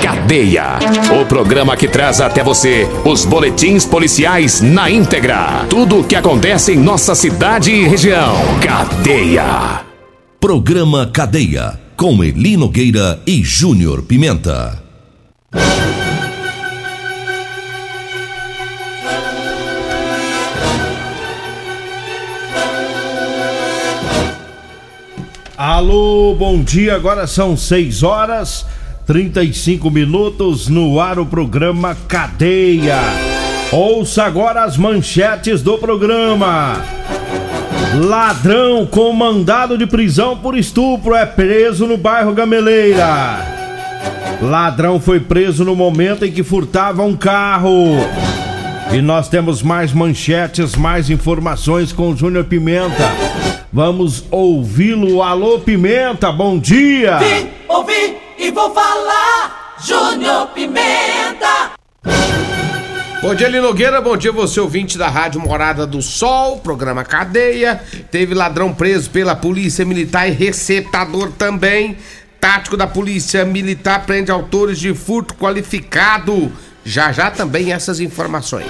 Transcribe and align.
Cadeia, 0.00 0.78
o 1.20 1.26
programa 1.26 1.76
que 1.76 1.88
traz 1.88 2.20
até 2.20 2.44
você 2.44 2.88
os 3.04 3.24
boletins 3.24 3.84
policiais 3.84 4.60
na 4.60 4.88
íntegra. 4.88 5.66
Tudo 5.68 5.98
o 5.98 6.04
que 6.04 6.14
acontece 6.14 6.72
em 6.72 6.76
nossa 6.76 7.16
cidade 7.16 7.72
e 7.72 7.82
região. 7.88 8.36
Cadeia. 8.62 9.80
Programa 10.38 11.04
Cadeia, 11.12 11.80
com 11.96 12.22
Eli 12.22 12.56
Nogueira 12.56 13.20
e 13.26 13.42
Júnior 13.42 14.02
Pimenta. 14.02 14.80
Alô, 25.56 26.36
bom 26.38 26.62
dia. 26.62 26.94
Agora 26.94 27.26
são 27.26 27.56
6 27.56 28.04
horas 28.04 28.64
35 29.08 29.90
minutos 29.90 30.68
no 30.68 31.00
ar 31.00 31.18
o 31.18 31.24
programa 31.24 31.96
Cadeia. 32.06 32.98
Ouça 33.72 34.24
agora 34.24 34.64
as 34.64 34.76
manchetes 34.76 35.62
do 35.62 35.78
programa. 35.78 36.84
Ladrão 38.04 38.84
com 38.84 39.10
mandado 39.14 39.78
de 39.78 39.86
prisão 39.86 40.36
por 40.36 40.54
estupro 40.58 41.14
é 41.14 41.24
preso 41.24 41.86
no 41.86 41.96
bairro 41.96 42.34
Gameleira. 42.34 43.38
Ladrão 44.42 45.00
foi 45.00 45.20
preso 45.20 45.64
no 45.64 45.74
momento 45.74 46.26
em 46.26 46.30
que 46.30 46.42
furtava 46.42 47.02
um 47.02 47.16
carro. 47.16 47.96
E 48.92 49.00
nós 49.00 49.26
temos 49.26 49.62
mais 49.62 49.90
manchetes, 49.90 50.76
mais 50.76 51.08
informações 51.08 51.92
com 51.92 52.10
o 52.10 52.16
Júnior 52.16 52.44
Pimenta. 52.44 53.10
Vamos 53.72 54.22
ouvi-lo. 54.30 55.22
Alô, 55.22 55.60
Pimenta, 55.60 56.30
bom 56.30 56.58
dia! 56.58 57.16
Vim, 57.16 57.48
ouvi! 57.66 58.27
E 58.38 58.50
vou 58.52 58.72
falar 58.72 59.76
Júnior 59.84 60.46
Pimenta. 60.48 61.72
Bom 63.20 63.34
dia, 63.34 63.48
Lino 63.48 63.64
Nogueira. 63.64 64.00
Bom 64.00 64.16
dia, 64.16 64.30
você 64.30 64.60
ouvinte 64.60 64.96
da 64.96 65.08
Rádio 65.08 65.40
Morada 65.40 65.84
do 65.84 66.00
Sol, 66.00 66.58
programa 66.58 67.02
Cadeia. 67.02 67.82
Teve 68.12 68.32
ladrão 68.32 68.72
preso 68.72 69.10
pela 69.10 69.34
Polícia 69.34 69.84
Militar 69.84 70.28
e 70.28 70.32
receptador 70.32 71.32
também. 71.32 71.96
Tático 72.40 72.76
da 72.76 72.86
Polícia 72.86 73.44
Militar 73.44 74.06
prende 74.06 74.30
autores 74.30 74.78
de 74.78 74.94
furto 74.94 75.34
qualificado. 75.34 76.52
Já 76.84 77.10
já 77.10 77.32
também 77.32 77.72
essas 77.72 77.98
informações. 77.98 78.68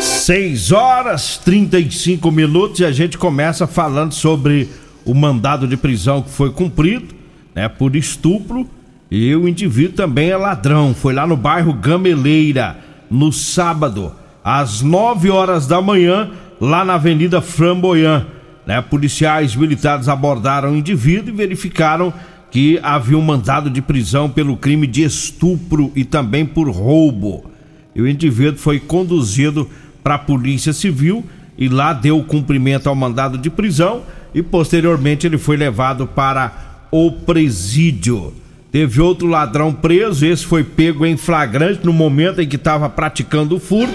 6 0.00 0.70
horas 0.70 1.38
35 1.38 2.30
minutos 2.30 2.78
e 2.80 2.84
a 2.84 2.92
gente 2.92 3.18
começa 3.18 3.66
falando 3.66 4.14
sobre 4.14 4.70
o 5.04 5.12
mandado 5.12 5.66
de 5.66 5.76
prisão 5.76 6.22
que 6.22 6.30
foi 6.30 6.50
cumprido, 6.50 7.14
né, 7.54 7.68
por 7.68 7.96
estupro 7.96 8.68
e 9.14 9.36
o 9.36 9.46
indivíduo 9.46 9.94
também 9.94 10.30
é 10.30 10.36
ladrão. 10.38 10.94
Foi 10.94 11.12
lá 11.12 11.26
no 11.26 11.36
bairro 11.36 11.74
Gameleira, 11.74 12.78
no 13.10 13.30
sábado, 13.30 14.10
às 14.42 14.80
9 14.80 15.28
horas 15.28 15.66
da 15.66 15.82
manhã, 15.82 16.30
lá 16.58 16.82
na 16.82 16.94
Avenida 16.94 17.42
Framboyant. 17.42 18.24
Né? 18.66 18.80
Policiais 18.80 19.54
militares 19.54 20.08
abordaram 20.08 20.72
o 20.72 20.76
indivíduo 20.76 21.28
e 21.28 21.36
verificaram 21.36 22.10
que 22.50 22.80
havia 22.82 23.18
um 23.18 23.20
mandado 23.20 23.68
de 23.68 23.82
prisão 23.82 24.30
pelo 24.30 24.56
crime 24.56 24.86
de 24.86 25.02
estupro 25.02 25.92
e 25.94 26.06
também 26.06 26.46
por 26.46 26.70
roubo. 26.70 27.50
E 27.94 28.00
o 28.00 28.08
indivíduo 28.08 28.58
foi 28.58 28.80
conduzido 28.80 29.68
para 30.02 30.14
a 30.14 30.18
Polícia 30.18 30.72
Civil 30.72 31.22
e 31.58 31.68
lá 31.68 31.92
deu 31.92 32.24
cumprimento 32.24 32.88
ao 32.88 32.94
mandado 32.94 33.36
de 33.36 33.50
prisão 33.50 34.04
e 34.34 34.42
posteriormente 34.42 35.26
ele 35.26 35.36
foi 35.36 35.58
levado 35.58 36.06
para 36.06 36.86
o 36.90 37.12
presídio. 37.12 38.40
Teve 38.72 39.02
outro 39.02 39.26
ladrão 39.26 39.70
preso, 39.70 40.24
esse 40.24 40.46
foi 40.46 40.64
pego 40.64 41.04
em 41.04 41.14
flagrante 41.14 41.84
no 41.84 41.92
momento 41.92 42.40
em 42.40 42.48
que 42.48 42.56
estava 42.56 42.88
praticando 42.88 43.56
o 43.56 43.60
furto. 43.60 43.92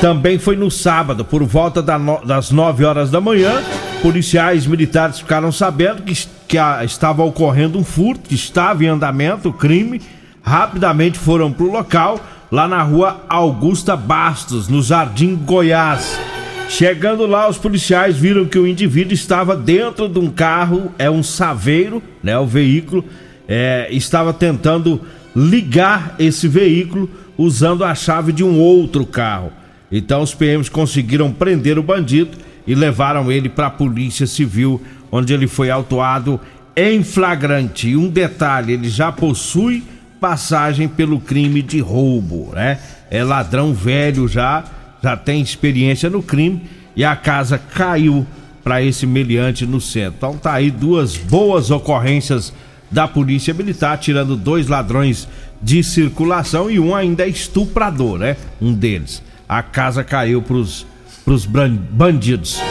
Também 0.00 0.38
foi 0.38 0.56
no 0.56 0.70
sábado, 0.70 1.22
por 1.22 1.44
volta 1.44 1.82
das 1.82 2.50
9 2.50 2.82
horas 2.82 3.10
da 3.10 3.20
manhã. 3.20 3.62
Policiais 4.00 4.66
militares 4.66 5.18
ficaram 5.18 5.52
sabendo 5.52 6.02
que, 6.02 6.14
que 6.48 6.56
estava 6.82 7.22
ocorrendo 7.24 7.78
um 7.78 7.84
furto, 7.84 8.26
que 8.26 8.34
estava 8.34 8.82
em 8.82 8.86
andamento 8.86 9.50
o 9.50 9.52
crime. 9.52 10.00
Rapidamente 10.42 11.18
foram 11.18 11.52
para 11.52 11.66
o 11.66 11.70
local, 11.70 12.18
lá 12.50 12.66
na 12.66 12.82
rua 12.82 13.20
Augusta 13.28 13.94
Bastos, 13.94 14.66
no 14.66 14.82
Jardim 14.82 15.36
Goiás. 15.36 16.18
Chegando 16.70 17.26
lá, 17.26 17.50
os 17.50 17.58
policiais 17.58 18.16
viram 18.16 18.46
que 18.46 18.58
o 18.58 18.66
indivíduo 18.66 19.12
estava 19.12 19.54
dentro 19.54 20.08
de 20.08 20.18
um 20.18 20.30
carro, 20.30 20.90
é 20.98 21.10
um 21.10 21.22
saveiro, 21.22 22.02
né? 22.22 22.38
O 22.38 22.46
veículo 22.46 23.04
é, 23.48 23.88
estava 23.90 24.32
tentando 24.32 25.00
ligar 25.34 26.14
esse 26.18 26.46
veículo 26.46 27.10
usando 27.36 27.84
a 27.84 27.94
chave 27.94 28.32
de 28.32 28.44
um 28.44 28.58
outro 28.58 29.04
carro. 29.04 29.52
Então 29.90 30.22
os 30.22 30.34
PMs 30.34 30.68
conseguiram 30.68 31.32
prender 31.32 31.78
o 31.78 31.82
bandido 31.82 32.36
e 32.66 32.74
levaram 32.74 33.30
ele 33.30 33.48
para 33.48 33.66
a 33.66 33.70
Polícia 33.70 34.26
Civil, 34.26 34.80
onde 35.10 35.32
ele 35.32 35.46
foi 35.46 35.70
autuado 35.70 36.40
em 36.76 37.02
flagrante. 37.02 37.88
E 37.90 37.96
um 37.96 38.08
detalhe, 38.08 38.72
ele 38.72 38.88
já 38.88 39.12
possui 39.12 39.82
passagem 40.20 40.88
pelo 40.88 41.20
crime 41.20 41.60
de 41.60 41.80
roubo, 41.80 42.50
né? 42.54 42.78
É 43.10 43.22
ladrão 43.22 43.74
velho 43.74 44.26
já, 44.26 44.64
já 45.02 45.16
tem 45.16 45.42
experiência 45.42 46.08
no 46.08 46.22
crime 46.22 46.62
e 46.96 47.04
a 47.04 47.14
casa 47.14 47.58
caiu 47.58 48.26
para 48.62 48.82
esse 48.82 49.06
meliante 49.06 49.66
no 49.66 49.80
centro. 49.80 50.14
Então 50.16 50.38
tá 50.38 50.54
aí 50.54 50.70
duas 50.70 51.16
boas 51.16 51.70
ocorrências 51.70 52.52
da 52.94 53.08
Polícia 53.08 53.52
Militar, 53.52 53.98
tirando 53.98 54.36
dois 54.36 54.68
ladrões 54.68 55.26
de 55.60 55.82
circulação 55.82 56.70
e 56.70 56.78
um 56.78 56.94
ainda 56.94 57.24
é 57.24 57.28
estuprador, 57.28 58.20
né? 58.20 58.36
Um 58.62 58.72
deles. 58.72 59.20
A 59.48 59.64
casa 59.64 60.04
caiu 60.04 60.40
pros, 60.40 60.86
pros 61.24 61.44
bandidos. 61.44 62.62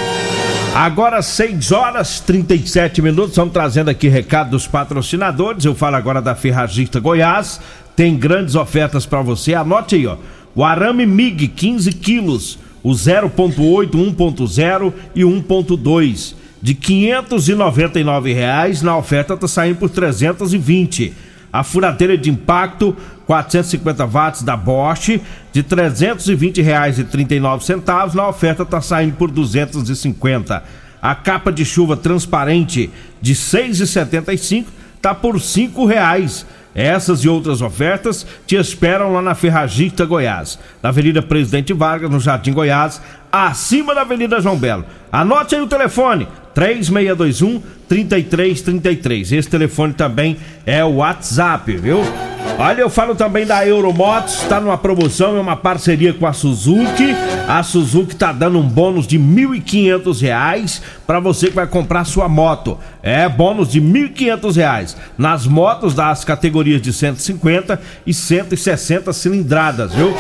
Agora 0.74 1.22
6 1.22 1.74
horas 1.74 2.22
37 2.22 3.02
minutos, 3.02 3.32
estamos 3.32 3.52
trazendo 3.52 3.90
aqui 3.90 4.08
recado 4.08 4.52
dos 4.52 4.66
patrocinadores. 4.66 5.66
Eu 5.66 5.76
falo 5.76 5.98
agora 5.98 6.22
da 6.22 6.34
Ferragista 6.34 7.02
Goiás. 7.02 7.60
Tem 7.94 8.18
grandes 8.18 8.56
ofertas 8.56 9.06
para 9.06 9.22
você. 9.22 9.54
Anote 9.54 9.96
aí, 9.96 10.08
ó. 10.08 10.16
O 10.56 10.64
arame 10.64 11.06
MIG 11.06 11.50
15 11.50 11.92
quilos, 11.92 12.58
o 12.82 12.92
0.8, 12.92 13.92
1.0 13.92 14.94
e 15.14 15.22
1.2 15.24 16.43
de 16.64 16.74
599 16.74 18.32
reais, 18.32 18.82
na 18.82 18.96
oferta 18.96 19.34
está 19.34 19.50
saindo 19.50 19.80
por 19.80 19.90
320. 19.90 21.14
A 21.52 21.62
furadeira 21.62 22.18
de 22.18 22.30
impacto 22.30 22.96
450 23.28 24.06
watts 24.06 24.44
da 24.44 24.56
Bosch 24.56 25.20
de 25.52 25.62
320 25.62 26.62
reais 26.62 26.98
e 26.98 27.04
39 27.04 27.66
centavos, 27.66 28.16
na 28.16 28.26
oferta 28.30 28.64
está 28.64 28.80
saindo 28.80 29.16
por 29.18 29.30
250. 29.30 30.64
A 31.02 31.14
capa 31.14 31.52
de 31.52 31.66
chuva 31.66 31.98
transparente 31.98 32.90
de 33.22 33.36
6,75 33.36 34.68
está 34.96 35.14
por 35.14 35.42
5 35.42 35.86
reais. 35.86 36.46
Essas 36.74 37.24
e 37.24 37.30
outras 37.30 37.62
ofertas 37.62 38.26
te 38.48 38.56
esperam 38.56 39.12
lá 39.14 39.22
na 39.22 39.36
Ferragista 39.36 40.06
Goiás, 40.06 40.58
na 40.82 40.90
Avenida 40.90 41.22
Presidente 41.22 41.72
Vargas, 41.74 42.10
no 42.10 42.20
Jardim 42.20 42.54
Goiás, 42.54 43.00
acima 43.34 43.96
da 43.96 44.02
Avenida 44.02 44.40
João 44.40 44.56
Belo. 44.56 44.86
Anote 45.12 45.56
aí 45.56 45.62
o 45.62 45.68
telefone: 45.68 46.28
3621 46.54 47.62
3333. 47.90 49.32
Esse 49.32 49.50
telefone 49.50 49.94
também 49.94 50.38
é 50.66 50.86
o 50.86 50.98
WhatsApp, 50.98 51.76
viu? 51.78 52.02
Olha, 52.58 52.82
eu 52.82 52.90
falo 52.90 53.16
também 53.16 53.46
da 53.46 53.66
Euromotos, 53.66 54.36
está 54.36 54.60
numa 54.62 54.78
promoção, 54.78 55.38
é 55.38 55.40
uma 55.40 55.56
parceria 55.56 56.14
com 56.14 56.28
a 56.28 56.34
Suzuki. 56.34 57.16
A 57.48 57.64
Suzuki 57.64 58.14
está 58.14 58.32
dando 58.32 58.60
um 58.60 58.68
bônus 58.68 59.08
de 59.08 59.18
R$ 59.18 59.24
1.500 59.24 60.82
para 61.08 61.20
você 61.20 61.48
que 61.48 61.56
vai 61.56 61.66
comprar 61.66 62.06
sua 62.06 62.30
moto. 62.30 62.78
É 63.02 63.28
bônus 63.28 63.70
de 63.70 63.80
R$ 63.80 64.10
1.500 64.10 64.96
nas 65.18 65.48
motos 65.48 65.96
das 65.96 66.24
categorias 66.24 66.82
de 66.82 66.94
150 66.94 67.82
e 68.06 68.14
160 68.14 69.12
cilindradas, 69.14 69.94
viu? 69.94 70.14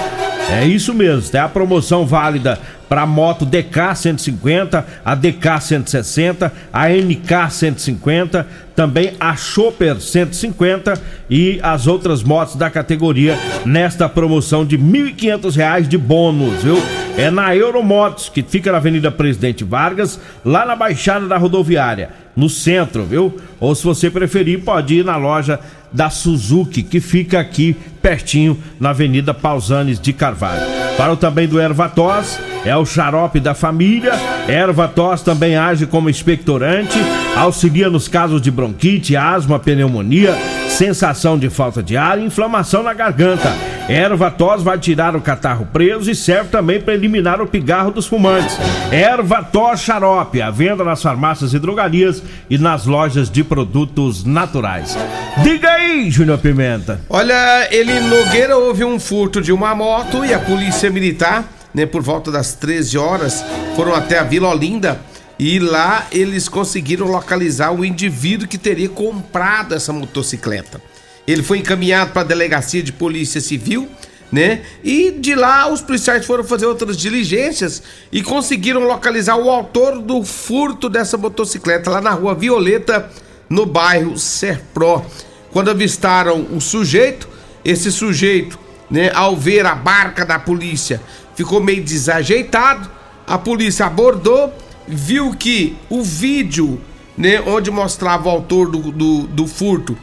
É 0.49 0.65
isso 0.65 0.93
mesmo, 0.93 1.29
tem 1.29 1.39
a 1.39 1.47
promoção 1.47 2.05
válida 2.05 2.59
para 2.93 3.07
moto 3.07 3.43
DK 3.43 3.95
150, 3.95 4.85
a 5.03 5.15
DK 5.15 5.61
160, 5.61 6.53
a 6.71 6.89
NK 6.89 7.49
150, 7.49 8.45
também 8.75 9.13
a 9.19 9.35
Chopper 9.35 9.99
150 9.99 11.01
e 11.27 11.59
as 11.63 11.87
outras 11.87 12.21
motos 12.21 12.55
da 12.55 12.69
categoria 12.69 13.35
nesta 13.65 14.07
promoção 14.07 14.63
de 14.63 14.75
R$ 14.75 14.83
1.500 14.83 15.87
de 15.87 15.97
bônus, 15.97 16.61
viu? 16.61 16.77
É 17.17 17.31
na 17.31 17.55
Euromotos, 17.55 18.29
que 18.29 18.43
fica 18.43 18.71
na 18.71 18.77
Avenida 18.77 19.09
Presidente 19.09 19.63
Vargas, 19.63 20.19
lá 20.45 20.63
na 20.63 20.75
Baixada 20.75 21.27
da 21.27 21.35
Rodoviária, 21.35 22.11
no 22.35 22.47
centro, 22.47 23.05
viu? 23.05 23.35
Ou 23.59 23.73
se 23.73 23.83
você 23.83 24.11
preferir, 24.11 24.63
pode 24.63 24.99
ir 24.99 25.03
na 25.03 25.17
loja 25.17 25.59
da 25.93 26.09
Suzuki, 26.09 26.81
que 26.81 26.99
fica 26.99 27.39
aqui 27.39 27.75
pertinho 28.01 28.57
na 28.79 28.89
Avenida 28.89 29.33
Pausanes 29.33 29.99
de 29.99 30.11
Carvalho. 30.11 30.63
Para 30.97 31.13
o 31.13 31.17
também 31.17 31.47
do 31.47 31.59
Ervatos, 31.59 32.39
é 32.65 32.75
o 32.75 32.85
xarope 32.85 33.39
da 33.39 33.53
família. 33.53 34.13
Ervatos 34.47 35.21
também 35.21 35.55
age 35.55 35.85
como 35.85 36.09
expectorante, 36.09 36.97
auxilia 37.37 37.89
nos 37.89 38.07
casos 38.07 38.41
de 38.41 38.51
bronquite, 38.51 39.15
asma, 39.15 39.59
pneumonia 39.59 40.35
sensação 40.73 41.37
de 41.37 41.49
falta 41.49 41.83
de 41.83 41.95
ar 41.95 42.19
e 42.19 42.25
inflamação 42.25 42.81
na 42.81 42.93
garganta. 42.93 43.53
Erva 43.89 44.31
tos 44.31 44.63
vai 44.63 44.80
tirar 44.80 45.13
o 45.13 45.21
catarro 45.21 45.65
preso 45.65 46.09
e 46.09 46.15
serve 46.15 46.50
também 46.50 46.80
para 46.80 46.94
eliminar 46.94 47.41
o 47.41 47.47
pigarro 47.47 47.91
dos 47.91 48.07
fumantes. 48.07 48.57
Erva 48.89 49.44
tos 49.44 49.81
xarope, 49.81 50.41
à 50.41 50.50
venda 50.50 50.85
nas 50.85 51.01
farmácias 51.01 51.53
e 51.53 51.59
drogarias 51.59 52.24
e 52.50 52.57
nas 52.57 52.85
lojas 52.85 53.30
de 53.30 53.44
produtos 53.44 54.24
naturais. 54.24 54.97
Diga 55.44 55.69
aí, 55.69 56.09
Júnior 56.09 56.38
Pimenta. 56.38 57.01
Olha, 57.09 57.68
ele 57.71 58.00
Nogueira 58.00 58.57
houve 58.57 58.85
um 58.85 58.97
furto 58.97 59.41
de 59.41 59.51
uma 59.51 59.75
moto 59.75 60.24
e 60.24 60.33
a 60.33 60.39
polícia 60.39 60.89
militar, 60.89 61.44
né, 61.74 61.86
por 61.86 62.01
volta 62.01 62.31
das 62.31 62.53
13 62.53 62.97
horas, 62.97 63.44
foram 63.75 63.94
até 63.94 64.18
a 64.18 64.24
Vila 64.24 64.47
Olinda 64.47 65.00
e 65.38 65.59
lá 65.59 66.07
eles 66.09 66.47
conseguiram 66.47 67.07
localizar 67.07 67.71
o 67.71 67.83
indivíduo 67.83 68.47
que 68.47 68.57
teria 68.57 68.88
comprado 68.88 69.75
essa 69.75 69.91
motocicleta. 69.91 70.92
Ele 71.27 71.41
foi 71.41 71.59
encaminhado 71.59 72.11
para 72.11 72.21
a 72.21 72.25
delegacia 72.25 72.83
de 72.83 72.91
polícia 72.91 73.39
civil, 73.39 73.87
né? 74.31 74.61
E 74.83 75.11
de 75.11 75.35
lá 75.35 75.71
os 75.71 75.81
policiais 75.81 76.25
foram 76.25 76.43
fazer 76.43 76.65
outras 76.65 76.97
diligências 76.97 77.83
e 78.11 78.21
conseguiram 78.21 78.81
localizar 78.87 79.37
o 79.37 79.49
autor 79.49 79.99
do 79.99 80.23
furto 80.23 80.89
dessa 80.89 81.17
motocicleta 81.17 81.91
lá 81.91 82.01
na 82.01 82.11
rua 82.11 82.33
Violeta, 82.33 83.09
no 83.49 83.65
bairro 83.65 84.17
Serpro. 84.17 85.05
Quando 85.51 85.69
avistaram 85.69 86.47
o 86.51 86.59
sujeito, 86.59 87.29
esse 87.63 87.91
sujeito, 87.91 88.57
né, 88.89 89.11
ao 89.13 89.37
ver 89.37 89.65
a 89.65 89.75
barca 89.75 90.25
da 90.25 90.39
polícia, 90.39 90.99
ficou 91.35 91.61
meio 91.61 91.83
desajeitado. 91.83 92.89
A 93.27 93.37
polícia 93.37 93.85
abordou 93.85 94.51
viu 94.87 95.33
que 95.35 95.77
o 95.89 96.01
vídeo, 96.01 96.81
né, 97.15 97.39
onde 97.41 97.69
mostrava 97.69 98.27
o 98.27 98.31
autor 98.31 98.69
do, 98.71 98.91
do, 98.91 99.27
do 99.27 99.47
furto, 99.47 99.95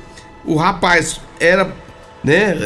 o 0.44 0.56
rapaz 0.56 1.20
era, 1.38 1.68
né, 2.22 2.56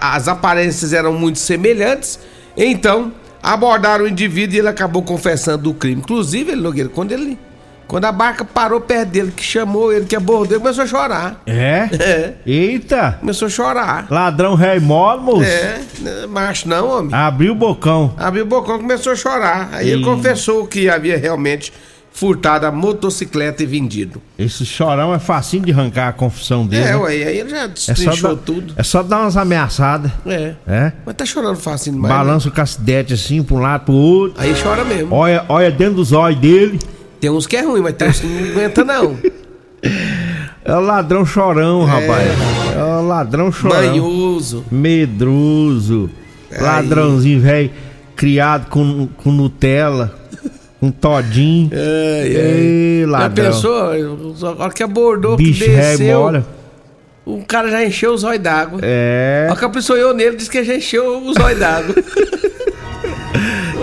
as 0.00 0.28
aparências 0.28 0.92
eram 0.92 1.12
muito 1.12 1.38
semelhantes, 1.38 2.18
então 2.56 3.12
abordaram 3.42 4.04
o 4.04 4.08
indivíduo 4.08 4.56
e 4.56 4.58
ele 4.58 4.68
acabou 4.68 5.02
confessando 5.02 5.70
o 5.70 5.74
crime. 5.74 6.00
Inclusive, 6.00 6.52
ele, 6.52 6.60
Nogueira, 6.60 6.88
quando 6.88 7.12
ele 7.12 7.38
quando 7.86 8.06
a 8.06 8.12
barca 8.12 8.44
parou 8.44 8.80
perto 8.80 9.10
dele, 9.10 9.30
que 9.30 9.42
chamou 9.42 9.92
ele, 9.92 10.06
que 10.06 10.16
abordou, 10.16 10.56
ele 10.56 10.60
começou 10.60 10.84
a 10.84 10.86
chorar. 10.86 11.42
É? 11.46 11.88
É. 12.04 12.34
Eita! 12.46 13.18
Começou 13.20 13.46
a 13.46 13.50
chorar. 13.50 14.06
Ladrão 14.10 14.54
rei 14.54 14.80
mole, 14.80 15.22
moço. 15.22 15.44
É, 15.44 16.26
macho 16.28 16.68
não, 16.68 16.88
homem. 16.88 17.14
Abriu 17.14 17.52
o 17.52 17.54
bocão. 17.54 18.14
Abriu 18.16 18.44
o 18.44 18.46
bocão 18.46 18.78
começou 18.78 19.12
a 19.12 19.16
chorar. 19.16 19.68
Aí 19.72 19.90
ele 19.90 20.04
confessou 20.04 20.66
que 20.66 20.88
havia 20.88 21.16
realmente 21.16 21.72
furtado 22.14 22.64
a 22.64 22.70
motocicleta 22.70 23.64
e 23.64 23.66
vendido. 23.66 24.22
Esse 24.38 24.64
chorão 24.64 25.12
é 25.12 25.18
facinho 25.18 25.64
de 25.64 25.72
arrancar 25.72 26.08
a 26.08 26.12
confissão 26.12 26.64
dele. 26.64 26.84
É, 26.84 26.92
né? 26.92 26.96
ué, 26.96 27.10
aí 27.10 27.38
ele 27.38 27.50
já 27.50 27.62
é 27.64 27.68
destrinchou 27.68 28.36
dar, 28.36 28.42
tudo. 28.42 28.72
é 28.76 28.82
só 28.84 29.02
dar 29.02 29.22
umas 29.22 29.36
ameaçadas. 29.36 30.12
É. 30.24 30.54
É? 30.64 30.92
Mas 31.04 31.16
tá 31.16 31.26
chorando 31.26 31.56
fácil 31.56 31.92
demais. 31.92 32.14
né? 32.14 32.18
Balança 32.18 32.48
o 32.48 32.52
cacidete 32.52 33.12
assim, 33.12 33.42
pra 33.42 33.56
um 33.56 33.58
lado, 33.58 33.86
pro 33.86 33.94
outro. 33.94 34.40
Aí 34.40 34.54
chora 34.54 34.84
mesmo. 34.84 35.12
Olha, 35.12 35.44
olha 35.48 35.72
dentro 35.72 35.96
dos 35.96 36.12
olhos 36.12 36.38
dele. 36.38 36.78
Tem 37.20 37.30
uns 37.30 37.48
que 37.48 37.56
é 37.56 37.62
ruim, 37.62 37.80
mas 37.80 37.94
tem 37.94 38.08
uns 38.08 38.20
que 38.20 38.26
não 38.28 38.50
aguenta, 38.50 38.84
não. 38.84 39.18
É 40.66 40.74
o 40.74 40.80
ladrão 40.80 41.26
chorão, 41.26 41.84
rapaz. 41.84 42.26
É 42.74 42.82
o 42.82 43.06
ladrão 43.06 43.52
chorão. 43.52 43.76
Manhoso. 43.76 44.64
Medroso. 44.70 46.08
Aí. 46.50 46.58
Ladrãozinho 46.58 47.38
velho, 47.38 47.70
criado 48.16 48.70
com, 48.70 49.06
com 49.08 49.30
Nutella, 49.30 50.14
com 50.84 50.90
todinho. 50.90 51.70
Ai, 51.72 52.28
Ei, 52.28 53.06
Já 53.08 53.30
pensou? 53.30 53.74
A 54.58 54.62
hora 54.64 54.72
que 54.72 54.82
abordou, 54.82 55.36
Bicho 55.36 55.64
que 55.64 55.70
ré 55.70 55.90
desceu, 55.92 56.20
mora. 56.20 56.46
o 57.24 57.42
cara 57.46 57.70
já 57.70 57.84
encheu 57.84 58.12
os 58.12 58.24
olhos 58.24 58.42
d'água. 58.42 58.80
É. 58.82 59.46
A 59.48 59.52
hora 59.52 59.58
que 59.58 59.64
a 59.64 59.68
pessoa 59.70 59.98
olhou 59.98 60.14
nele, 60.14 60.36
disse 60.36 60.50
que 60.50 60.62
já 60.62 60.74
encheu 60.74 61.18
os 61.24 61.36
olhos 61.38 61.58
d'água. 61.58 61.94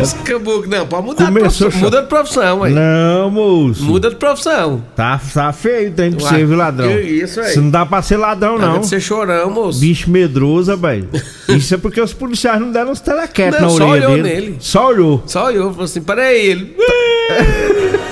Os 0.01 0.13
caboclos, 0.13 0.67
não, 0.69 0.87
pode 0.87 1.05
mudar 1.05 1.25
Começou 1.25 1.49
de 1.49 1.57
profissão. 1.77 1.81
Muda 1.81 2.01
de 2.01 2.07
profissão, 2.07 2.63
aí. 2.63 2.73
Não, 2.73 3.31
moço. 3.31 3.83
Muda 3.83 4.09
de 4.09 4.15
profissão. 4.15 4.83
Tá, 4.95 5.19
tá 5.33 5.53
feio, 5.53 5.91
tem 5.91 6.11
pra 6.11 6.23
Uai, 6.23 6.33
você, 6.39 6.45
viu, 6.45 6.57
ladrão? 6.57 6.87
que 6.89 6.99
isso, 7.01 7.39
aí? 7.39 7.49
Isso 7.51 7.61
não 7.61 7.69
dá 7.69 7.85
pra 7.85 8.01
ser 8.01 8.17
ladrão, 8.17 8.57
Não. 8.57 8.73
não. 8.73 8.79
de 8.79 8.87
ser 8.87 8.99
chorão, 8.99 9.49
moço. 9.51 9.79
Bicho 9.79 10.09
medroso, 10.09 10.75
velho. 10.77 11.07
Isso 11.49 11.75
é 11.75 11.77
porque 11.77 11.99
os 12.01 12.13
policiais 12.13 12.59
não 12.59 12.71
deram 12.71 12.91
uns 12.91 12.99
telequetes 13.01 13.59
na 13.59 13.69
só 13.69 13.87
orelha 13.89 14.09
olhou 14.09 14.23
dele. 14.23 14.41
nele. 14.41 14.55
Só 14.59 14.87
olhou. 14.87 15.23
Só 15.25 15.45
olhou, 15.47 15.69
falou 15.71 15.85
assim, 15.85 16.01
peraí, 16.01 16.45
ele. 16.45 16.75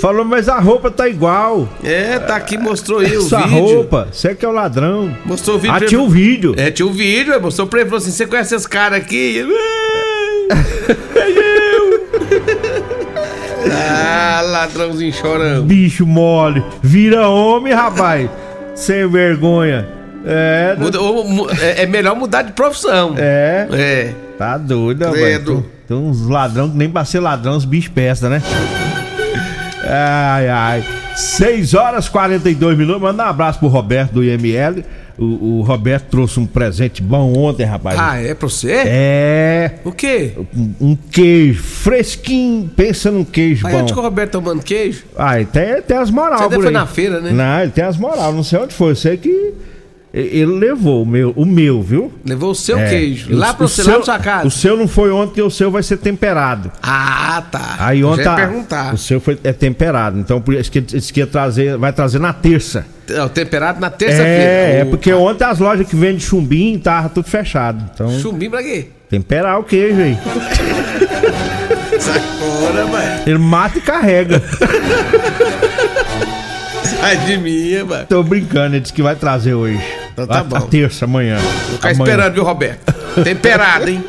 Falou, 0.00 0.24
mas 0.24 0.48
a 0.48 0.58
roupa 0.58 0.90
tá 0.90 1.08
igual. 1.08 1.68
É, 1.82 2.18
tá 2.18 2.36
aqui, 2.36 2.58
mostrou 2.58 2.98
aí 2.98 3.16
o 3.16 3.22
vídeo. 3.22 3.46
roupa, 3.48 4.08
você 4.12 4.34
que 4.34 4.44
é 4.44 4.48
o 4.48 4.52
ladrão. 4.52 5.16
Mostrou 5.24 5.56
o 5.56 5.58
vídeo. 5.58 5.74
Ah, 5.76 5.80
tinha 5.80 6.00
o 6.00 6.08
vídeo. 6.08 6.54
É, 6.58 6.70
tinha 6.70 6.86
o 6.86 6.92
vídeo, 6.92 7.38
mostrou 7.40 7.66
pra 7.66 7.80
ele, 7.80 7.88
falou 7.88 8.02
assim, 8.02 8.10
você 8.10 8.26
conhece 8.26 8.54
esses 8.54 8.66
caras 8.66 8.98
aqui? 8.98 9.46
Ele, 11.14 12.00
ah, 13.72 14.40
ladrãozinho 14.44 15.12
chorando. 15.12 15.64
Bicho 15.64 16.06
mole. 16.06 16.62
Vira 16.82 17.28
homem, 17.28 17.72
rapaz. 17.72 18.28
Sem 18.74 19.08
vergonha. 19.08 19.86
É, 20.26 20.74
Muda- 20.78 21.00
ou 21.00 21.24
mu- 21.28 21.48
é, 21.60 21.82
é 21.82 21.86
melhor 21.86 22.16
mudar 22.16 22.42
de 22.42 22.52
profissão. 22.52 23.14
é. 23.16 23.68
É. 23.72 24.12
Tá 24.38 24.56
doido, 24.58 25.10
Credo. 25.10 25.14
velho. 25.14 25.44
Tem, 25.62 25.64
tem 25.88 25.96
uns 25.96 26.26
ladrão 26.26 26.68
que 26.68 26.76
nem 26.76 26.90
pra 26.90 27.04
ser 27.04 27.20
ladrão, 27.20 27.56
os 27.56 27.64
bichos 27.64 27.92
pestam, 27.92 28.30
né? 28.30 28.42
Ai, 29.86 30.48
ai. 30.48 30.84
6 31.14 31.74
horas 31.74 32.06
e 32.06 32.10
42 32.10 32.76
minutos. 32.76 33.00
Manda 33.00 33.24
um 33.24 33.28
abraço 33.28 33.58
pro 33.60 33.68
Roberto 33.68 34.12
do 34.14 34.24
IML. 34.24 34.82
O, 35.16 35.58
o 35.58 35.62
Roberto 35.62 36.06
trouxe 36.10 36.40
um 36.40 36.46
presente 36.46 37.00
bom 37.02 37.32
ontem, 37.36 37.64
rapaz. 37.64 37.98
Ah, 37.98 38.16
é 38.20 38.34
pra 38.34 38.48
você? 38.48 38.72
É. 38.72 39.74
O 39.84 39.92
quê? 39.92 40.32
Um, 40.56 40.74
um 40.80 40.96
queijo 40.96 41.62
fresquinho. 41.62 42.68
Pensa 42.74 43.10
num 43.10 43.24
queijo 43.24 43.66
Aí 43.66 43.72
bom. 43.72 43.82
onde 43.82 43.92
que 43.92 43.98
o 43.98 44.02
Roberto 44.02 44.32
tomando 44.32 44.62
queijo? 44.62 45.04
Ah, 45.16 45.34
tem, 45.44 45.82
tem 45.82 45.96
as 45.96 46.10
moral 46.10 46.38
Você 46.38 46.44
até 46.44 46.56
por 46.56 46.64
foi 46.64 46.72
na 46.72 46.86
feira, 46.86 47.20
né? 47.20 47.30
Não, 47.30 47.62
ele 47.62 47.70
tem 47.70 47.84
as 47.84 47.96
moral. 47.96 48.32
Não 48.32 48.42
sei 48.42 48.58
onde 48.58 48.74
foi. 48.74 48.90
Eu 48.90 48.96
sei 48.96 49.16
que 49.16 49.54
ele 50.16 50.46
levou 50.58 51.02
o 51.02 51.06
meu, 51.06 51.32
o 51.34 51.44
meu 51.44 51.82
viu? 51.82 52.12
Levou 52.24 52.52
o 52.52 52.54
seu 52.54 52.78
É. 52.78 52.88
queijo. 52.88 53.34
Lá 53.34 53.52
pra 53.52 53.64
o 53.66 53.68
você, 53.68 53.82
lá 53.82 53.98
na 53.98 54.04
sua 54.04 54.18
casa. 54.20 54.46
O 54.46 54.50
seu 54.50 54.76
não 54.76 54.86
foi 54.86 55.10
ontem, 55.10 55.42
o 55.42 55.50
seu 55.50 55.70
vai 55.72 55.82
ser 55.82 55.96
temperado. 55.96 56.70
Ah, 56.80 57.42
tá. 57.50 57.76
Aí 57.80 58.04
ontem 58.04 58.22
ia 58.22 58.34
perguntar. 58.36 58.94
o 58.94 58.96
seu 58.96 59.18
foi, 59.20 59.36
é 59.42 59.52
temperado. 59.52 60.18
Então 60.18 60.40
por 60.40 60.54
isso 60.54 60.70
que 60.70 60.80
disse 60.80 61.12
que 61.12 61.18
ia 61.20 61.26
trazer, 61.26 61.76
vai 61.76 61.92
trazer 61.92 62.20
na 62.20 62.32
terça. 62.32 62.86
É, 63.10 63.20
o 63.22 63.28
temperado 63.28 63.80
na 63.80 63.90
terça-feira. 63.90 64.30
É, 64.32 64.78
é 64.80 64.84
porque 64.84 65.12
ontem 65.12 65.44
as 65.44 65.58
lojas 65.58 65.86
que 65.86 65.96
vendem 65.96 66.20
chumbinho 66.20 66.78
tava 66.78 67.08
tudo 67.08 67.28
fechado. 67.28 67.84
Então 67.92 68.08
Chumbinho 68.20 68.52
pra 68.52 68.62
quê? 68.62 68.86
temperar 69.10 69.58
o 69.58 69.64
queijo 69.64 70.00
aí. 70.00 70.16
Sai 72.00 72.20
fora, 72.20 72.86
mano. 72.86 73.20
Ele 73.26 73.38
mata 73.38 73.78
e 73.78 73.80
carrega. 73.80 74.40
Sai 77.00 77.16
de 77.18 77.36
mim, 77.38 77.82
mano. 77.82 78.06
Tô 78.08 78.22
brincando, 78.22 78.74
ele 78.76 78.80
disse 78.80 78.92
que 78.92 79.02
vai 79.02 79.16
trazer 79.16 79.54
hoje. 79.54 79.80
Então 80.14 80.26
tá 80.26 80.44
bom. 80.44 80.56
a 80.56 80.60
terça 80.60 81.04
amanhã. 81.04 81.38
Vou 81.38 81.72
ficar 81.72 81.90
Amanhã. 81.90 82.04
esperando, 82.04 82.34
viu, 82.34 82.44
Roberto? 82.44 82.94
Temperado, 83.22 83.90
hein? 83.90 84.02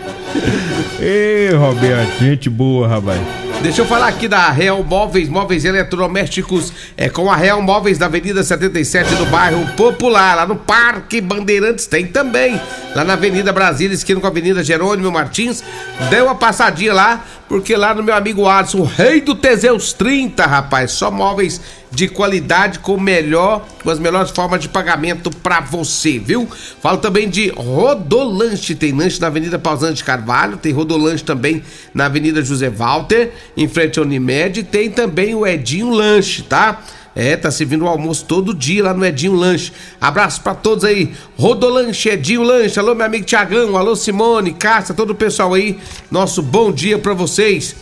Ei, 1.02 1.50
Roberto, 1.50 2.20
gente 2.20 2.50
boa, 2.50 2.88
rapaz. 2.88 3.20
Deixa 3.62 3.82
eu 3.82 3.86
falar 3.86 4.10
aqui 4.10 4.28
da 4.28 4.52
Real 4.52 4.84
Móveis, 4.84 5.28
móveis 5.28 5.66
eletrodomésticos, 5.66 6.72
é 6.96 7.10
com 7.10 7.32
a 7.32 7.36
Real 7.36 7.62
Móveis 7.64 7.98
da 7.98 8.06
Avenida 8.06 8.44
77 8.44 9.16
do 9.16 9.26
bairro 9.26 9.66
Popular, 9.76 10.36
lá 10.36 10.46
no 10.46 10.56
Parque 10.56 11.20
Bandeirantes 11.20 11.88
tem 11.88 12.06
também, 12.06 12.62
lá 12.94 13.04
na 13.04 13.14
Avenida 13.14 13.52
Brasília, 13.52 13.96
esquina 13.96 14.20
com 14.20 14.28
a 14.28 14.30
Avenida 14.30 14.64
Jerônimo 14.64 15.12
Martins, 15.12 15.64
dê 16.12 16.22
uma 16.22 16.36
passadinha 16.36 16.94
lá, 16.94 17.26
porque 17.50 17.76
lá 17.76 17.96
no 17.96 18.04
meu 18.04 18.14
amigo 18.14 18.48
Adson, 18.48 18.80
o 18.80 18.84
rei 18.84 19.20
do 19.22 19.34
Teseus 19.34 19.94
30, 19.94 20.46
rapaz, 20.46 20.92
só 20.92 21.10
móveis 21.10 21.60
de 21.96 22.10
qualidade 22.10 22.80
com 22.80 23.00
melhor, 23.00 23.66
com 23.82 23.90
as 23.90 23.98
melhores 23.98 24.32
formas 24.32 24.60
de 24.60 24.68
pagamento 24.68 25.32
pra 25.32 25.62
você, 25.62 26.20
viu? 26.20 26.48
Falo 26.82 26.98
também 26.98 27.30
de 27.30 27.50
Rodolanche, 27.50 28.76
tem 28.76 28.92
lanche 28.92 29.20
na 29.20 29.28
Avenida 29.28 29.58
Pausante 29.58 30.04
Carvalho, 30.04 30.58
tem 30.58 30.74
Rodolanche 30.74 31.24
também 31.24 31.64
na 31.94 32.06
Avenida 32.06 32.44
José 32.44 32.70
Walter, 32.70 33.32
em 33.56 33.68
frente 33.68 33.98
ao 33.98 34.06
Unimed, 34.06 34.64
tem 34.64 34.92
também 34.92 35.34
o 35.34 35.48
Edinho 35.48 35.90
Lanche, 35.90 36.44
tá? 36.44 36.84
É, 37.16 37.38
tá 37.38 37.50
servindo 37.50 37.86
o 37.86 37.88
almoço 37.88 38.26
todo 38.26 38.54
dia 38.54 38.84
lá 38.84 38.94
no 38.94 39.06
Edinho 39.06 39.36
Lanche. 39.36 39.72
Abraço 40.02 40.42
pra 40.42 40.54
todos 40.54 40.84
aí. 40.84 41.14
Rodolanche, 41.38 42.10
Edinho 42.10 42.44
Lanche. 42.44 42.78
Alô, 42.78 42.94
meu 42.94 43.06
amigo 43.06 43.24
Tiagão. 43.24 43.78
Alô, 43.78 43.96
Simone, 43.96 44.52
Cássia, 44.52 44.94
todo 44.94 45.12
o 45.12 45.16
pessoal 45.16 45.54
aí. 45.54 45.80
Nosso 46.12 46.42
bom 46.42 46.74
dia 46.74 47.00
pra 47.00 47.14
vocês. 47.14 47.74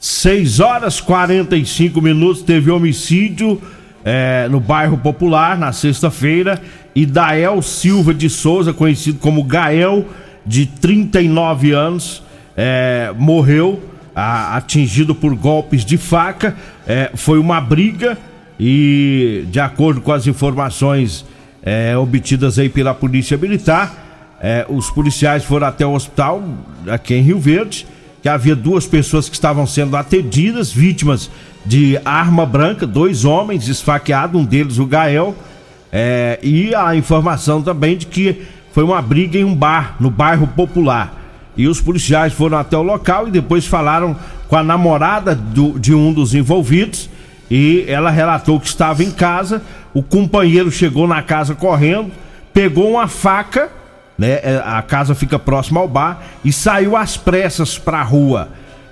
6 0.00 0.60
horas 0.60 1.00
45 1.00 2.00
minutos, 2.00 2.42
teve 2.42 2.70
homicídio 2.70 3.60
é, 4.04 4.48
no 4.48 4.60
bairro 4.60 4.98
Popular 4.98 5.58
na 5.58 5.72
sexta-feira. 5.72 6.60
E 6.94 7.04
Dael 7.04 7.62
Silva 7.62 8.12
de 8.12 8.28
Souza, 8.28 8.72
conhecido 8.72 9.18
como 9.18 9.44
Gael, 9.44 10.06
de 10.44 10.66
39 10.66 11.72
anos, 11.72 12.22
é, 12.56 13.12
morreu 13.16 13.82
a, 14.14 14.56
atingido 14.56 15.14
por 15.14 15.34
golpes 15.34 15.84
de 15.84 15.96
faca. 15.96 16.56
É, 16.86 17.10
foi 17.14 17.38
uma 17.38 17.60
briga 17.60 18.18
e 18.58 19.44
de 19.50 19.60
acordo 19.60 20.00
com 20.00 20.12
as 20.12 20.26
informações 20.26 21.24
é, 21.62 21.96
obtidas 21.96 22.58
aí 22.58 22.68
pela 22.68 22.94
polícia 22.94 23.36
militar, 23.36 24.36
é, 24.40 24.64
os 24.68 24.90
policiais 24.90 25.44
foram 25.44 25.66
até 25.66 25.84
o 25.84 25.92
hospital 25.92 26.42
aqui 26.88 27.14
em 27.14 27.22
Rio 27.22 27.38
Verde, 27.38 27.86
que 28.22 28.28
havia 28.28 28.56
duas 28.56 28.86
pessoas 28.86 29.28
que 29.28 29.34
estavam 29.34 29.66
sendo 29.66 29.96
atendidas, 29.96 30.72
vítimas 30.72 31.30
de 31.64 31.98
arma 32.04 32.44
branca, 32.44 32.86
dois 32.86 33.24
homens 33.24 33.68
esfaqueados, 33.68 34.40
um 34.40 34.44
deles 34.44 34.78
o 34.78 34.86
Gael, 34.86 35.34
é, 35.92 36.38
e 36.42 36.74
a 36.74 36.94
informação 36.96 37.62
também 37.62 37.96
de 37.96 38.06
que 38.06 38.42
foi 38.72 38.84
uma 38.84 39.00
briga 39.00 39.38
em 39.38 39.44
um 39.44 39.54
bar, 39.54 39.96
no 39.98 40.10
bairro 40.10 40.46
Popular. 40.46 41.14
E 41.56 41.66
os 41.66 41.80
policiais 41.80 42.32
foram 42.32 42.58
até 42.58 42.76
o 42.76 42.82
local 42.82 43.26
e 43.26 43.30
depois 43.30 43.66
falaram 43.66 44.16
com 44.48 44.56
a 44.56 44.62
namorada 44.62 45.34
do, 45.34 45.78
de 45.78 45.92
um 45.94 46.12
dos 46.12 46.34
envolvidos 46.34 47.10
e 47.50 47.84
ela 47.88 48.10
relatou 48.10 48.60
que 48.60 48.66
estava 48.66 49.02
em 49.02 49.10
casa, 49.10 49.62
o 49.94 50.02
companheiro 50.02 50.70
chegou 50.70 51.06
na 51.06 51.22
casa 51.22 51.54
correndo, 51.54 52.10
pegou 52.52 52.90
uma 52.90 53.08
faca, 53.08 53.70
né? 54.18 54.40
É, 54.42 54.62
a 54.64 54.82
casa 54.82 55.14
fica 55.14 55.38
próxima 55.38 55.80
ao 55.80 55.86
bar 55.86 56.20
e 56.44 56.52
saiu 56.52 56.96
às 56.96 57.16
pressas 57.16 57.78
para 57.78 58.00
a 58.00 58.02
rua. 58.02 58.48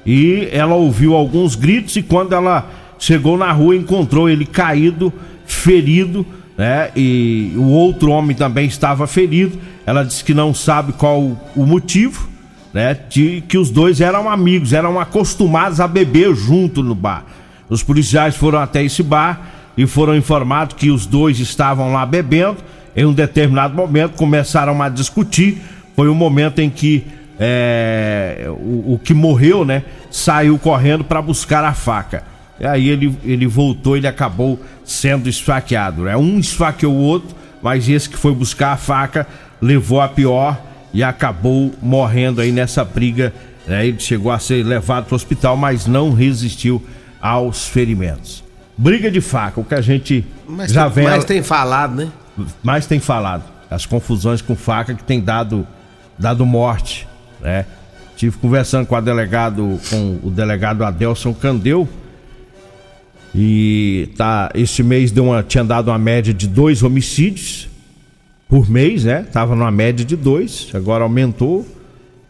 E 0.06 0.48
ela 0.52 0.76
ouviu 0.76 1.14
alguns 1.14 1.56
gritos 1.56 1.96
e 1.96 2.02
quando 2.02 2.32
ela 2.32 2.70
chegou 2.98 3.36
na 3.36 3.50
rua 3.50 3.74
encontrou 3.74 4.30
ele 4.30 4.46
caído, 4.46 5.12
ferido, 5.44 6.24
né? 6.56 6.90
E 6.94 7.52
o 7.56 7.64
outro 7.64 8.10
homem 8.10 8.36
também 8.36 8.66
estava 8.66 9.06
ferido. 9.06 9.58
Ela 9.84 10.04
disse 10.04 10.24
que 10.24 10.32
não 10.32 10.54
sabe 10.54 10.92
qual 10.92 11.20
o 11.54 11.66
motivo, 11.66 12.28
né? 12.72 12.96
De 13.08 13.42
que 13.48 13.58
os 13.58 13.68
dois 13.68 14.00
eram 14.00 14.30
amigos, 14.30 14.72
eram 14.72 14.98
acostumados 15.00 15.80
a 15.80 15.88
beber 15.88 16.34
junto 16.34 16.82
no 16.82 16.94
bar. 16.94 17.24
Os 17.68 17.82
policiais 17.82 18.36
foram 18.36 18.60
até 18.60 18.84
esse 18.84 19.02
bar 19.02 19.40
e 19.76 19.86
foram 19.86 20.16
informados 20.16 20.76
que 20.76 20.90
os 20.90 21.04
dois 21.04 21.40
estavam 21.40 21.92
lá 21.92 22.06
bebendo. 22.06 22.58
Em 22.96 23.04
um 23.04 23.12
determinado 23.12 23.74
momento 23.74 24.14
começaram 24.14 24.80
a 24.82 24.88
discutir. 24.88 25.58
Foi 25.94 26.08
o 26.08 26.14
momento 26.14 26.60
em 26.60 26.70
que 26.70 27.04
é, 27.38 28.46
o, 28.48 28.94
o, 28.94 29.00
que 29.02 29.12
morreu, 29.12 29.64
né, 29.64 29.82
saiu 30.10 30.58
correndo 30.58 31.04
para 31.04 31.20
buscar 31.20 31.64
a 31.64 31.74
faca. 31.74 32.24
E 32.58 32.66
aí 32.66 32.88
ele, 32.88 33.14
ele 33.22 33.46
voltou, 33.46 33.96
ele 33.96 34.06
acabou 34.06 34.58
sendo 34.84 35.28
esfaqueado. 35.28 36.02
Né? 36.04 36.16
Um 36.16 36.38
esfaqueou 36.38 36.94
o 36.94 36.98
outro, 36.98 37.36
mas 37.62 37.88
esse 37.88 38.08
que 38.08 38.16
foi 38.16 38.34
buscar 38.34 38.72
a 38.72 38.76
faca 38.76 39.26
levou 39.60 40.00
a 40.00 40.08
pior 40.08 40.58
e 40.92 41.02
acabou 41.02 41.74
morrendo 41.82 42.40
aí 42.40 42.50
nessa 42.50 42.82
briga. 42.82 43.32
Né? 43.66 43.86
Ele 43.86 44.00
chegou 44.00 44.32
a 44.32 44.38
ser 44.38 44.64
levado 44.64 45.04
para 45.04 45.14
o 45.14 45.16
hospital, 45.16 45.56
mas 45.56 45.86
não 45.86 46.12
resistiu 46.14 46.82
aos 47.20 47.68
ferimentos. 47.68 48.42
Briga 48.78 49.10
de 49.10 49.20
faca, 49.20 49.60
o 49.60 49.64
que 49.64 49.74
a 49.74 49.80
gente 49.80 50.24
mas 50.48 50.72
já 50.72 50.84
tem, 50.84 50.92
vem. 50.92 51.04
Mais 51.04 51.24
tem 51.24 51.42
falado, 51.42 51.94
né? 51.94 52.08
Mais 52.62 52.86
tem 52.86 53.00
falado. 53.00 53.44
As 53.70 53.84
confusões 53.86 54.40
com 54.40 54.54
faca 54.54 54.94
que 54.94 55.02
tem 55.02 55.20
dado, 55.20 55.66
dado 56.18 56.46
morte, 56.46 57.06
né? 57.40 57.66
Tive 58.16 58.38
conversando 58.38 58.86
com 58.86 58.96
a 58.96 59.00
delegado, 59.00 59.78
com 59.90 60.20
o 60.22 60.30
delegado 60.30 60.84
Adelson 60.84 61.34
Candeu. 61.34 61.88
E 63.34 64.08
tá, 64.16 64.50
esse 64.54 64.82
mês 64.82 65.10
deu 65.10 65.24
uma, 65.24 65.42
tinha 65.42 65.64
dado 65.64 65.88
uma 65.88 65.98
média 65.98 66.32
de 66.32 66.46
dois 66.46 66.82
homicídios 66.82 67.68
por 68.48 68.70
mês, 68.70 69.04
né? 69.04 69.22
Tava 69.30 69.54
numa 69.54 69.70
média 69.70 70.04
de 70.04 70.16
dois, 70.16 70.68
agora 70.72 71.04
aumentou 71.04 71.66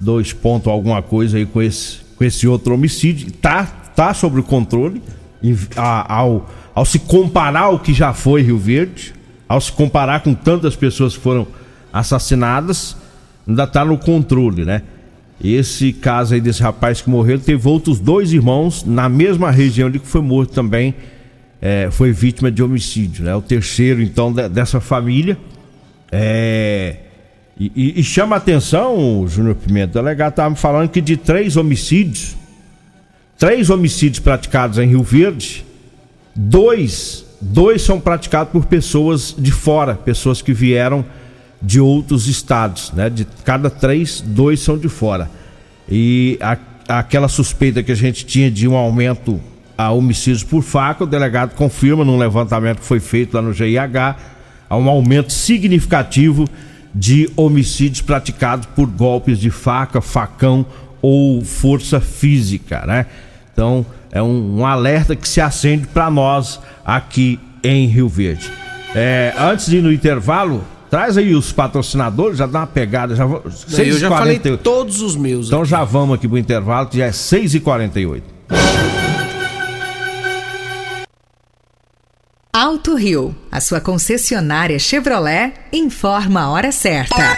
dois 0.01 0.33
pontos 0.33 0.73
alguma 0.73 1.03
coisa 1.03 1.37
aí 1.37 1.47
com 1.47 1.63
esse, 1.63 1.99
com 2.17 2.25
esse 2.25 2.49
outro 2.49 2.75
homicídio. 2.75 3.31
Tá 3.31 3.87
está 3.97 4.13
sob 4.13 4.43
controle 4.43 5.03
ao, 5.75 6.51
ao 6.75 6.85
se 6.85 6.99
comparar 6.99 7.63
ao 7.63 7.79
que 7.79 7.95
já 7.95 8.13
foi 8.13 8.43
Rio 8.43 8.59
Verde, 8.59 9.15
ao 9.49 9.61
se 9.61 9.71
comparar 9.73 10.21
com 10.21 10.35
tantas 10.35 10.75
pessoas 10.75 11.17
que 11.17 11.23
foram 11.23 11.47
assassinadas, 11.93 12.97
ainda 13.47 13.65
está 13.65 13.85
no 13.85 13.97
controle, 13.97 14.65
né? 14.65 14.83
Esse 15.43 15.93
caso 15.93 16.35
aí 16.35 16.41
desse 16.41 16.63
rapaz 16.63 17.01
que 17.01 17.11
morreu, 17.11 17.39
teve 17.39 17.69
outros 17.69 18.01
dois 18.01 18.33
irmãos 18.33 18.85
na 18.85 19.09
mesma 19.09 19.51
região 19.51 19.91
de 19.91 19.99
que 19.99 20.07
foi 20.07 20.23
morto 20.23 20.53
também, 20.53 20.95
é, 21.61 21.89
foi 21.91 22.11
vítima 22.11 22.51
de 22.51 22.63
homicídio, 22.63 23.25
né? 23.25 23.35
O 23.35 23.43
terceiro, 23.43 24.03
então, 24.03 24.33
de, 24.33 24.49
dessa 24.49 24.81
família. 24.81 25.37
É, 26.11 26.97
e, 27.59 28.01
e, 28.01 28.05
chama 28.05 28.37
a 28.37 28.39
atenção, 28.39 29.27
Júnior 29.27 29.55
Pimenta, 29.55 29.99
o 29.99 30.03
delegado 30.03 30.33
estava 30.33 30.51
me 30.51 30.57
falando 30.57 30.91
que 30.91 31.01
de 31.01 31.17
três 31.17 31.57
homicídios, 31.57 32.37
três 33.39 33.71
homicídios 33.71 34.21
praticados 34.21 34.79
em 34.79 34.87
Rio 34.87 35.03
Verde, 35.03 35.65
dois, 36.35 37.26
dois 37.41 37.83
são 37.83 38.01
praticados 38.01 38.53
por 38.53 38.65
pessoas 38.67 39.35
de 39.37 39.51
fora, 39.51 39.95
pessoas 39.95 40.41
que 40.43 40.53
vieram 40.53 41.05
de 41.61 41.81
outros 41.81 42.29
estados, 42.29 42.93
né? 42.93 43.09
De 43.11 43.27
cada 43.45 43.71
três, 43.71 44.21
dois 44.21 44.61
são 44.61 44.77
de 44.79 44.89
fora. 44.89 45.31
E 45.89 46.39
a, 46.41 46.57
aquela 46.89 47.29
suspeita 47.29 47.83
que 47.83 47.93
a 47.93 47.97
gente 47.97 48.25
tinha 48.25 48.51
de 48.51 48.69
um 48.69 48.77
aumento 48.77 49.41
a 49.77 49.91
homicídios 49.91 50.43
por 50.43 50.63
faca, 50.63 51.05
o 51.05 51.07
delegado 51.07 51.55
confirma 51.55 52.05
num 52.05 52.19
levantamento 52.19 52.79
que 52.79 52.87
foi 52.87 53.01
feito 53.01 53.35
lá 53.35 53.43
no 53.43 53.53
GIH, 53.53 54.17
há 54.69 54.77
um 54.77 54.89
aumento 54.89 55.33
significativo 55.33 56.47
de 56.95 57.31
homicídios 57.37 58.01
praticados 58.01 58.67
por 58.75 58.87
golpes 58.87 59.39
de 59.39 59.51
faca, 59.51 60.01
facão 60.01 60.65
ou 61.03 61.45
força 61.45 62.01
física, 62.01 62.85
né? 62.87 63.07
Então, 63.53 63.85
é 64.11 64.23
um, 64.23 64.61
um 64.61 64.67
alerta 64.67 65.15
que 65.17 65.29
se 65.29 65.41
acende 65.41 65.87
para 65.87 66.11
nós 66.11 66.61
aqui 66.85 67.39
em 67.63 67.87
Rio 67.87 68.09
Verde. 68.09 68.51
É, 68.95 69.35
antes 69.39 69.67
de 69.67 69.79
ir 69.79 69.83
no 69.83 69.93
intervalo, 69.93 70.65
traz 70.91 71.19
aí 71.19 71.35
os 71.35 71.53
patrocinadores, 71.53 72.39
já 72.39 72.47
dá 72.47 72.61
uma 72.61 72.67
pegada. 72.67 73.15
Já, 73.15 73.25
eu 73.25 73.99
já 73.99 74.09
40... 74.09 74.09
falei 74.09 74.57
todos 74.57 75.03
os 75.03 75.17
meus. 75.17 75.49
Então 75.49 75.61
aqui. 75.61 75.71
já 75.71 75.85
vamos 75.85 76.15
aqui 76.15 76.27
pro 76.29 76.39
intervalo, 76.39 76.89
que 76.89 76.99
já 76.99 77.07
é 77.07 77.11
6h48. 77.11 78.23
Alto 82.53 82.95
Rio, 82.95 83.37
a 83.53 83.61
sua 83.61 83.83
concessionária 83.83 84.79
Chevrolet, 84.79 85.53
informa 85.73 86.41
a 86.41 86.51
hora 86.51 86.73
certa 86.73 87.37